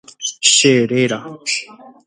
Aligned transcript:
Cheréra. 0.55 1.19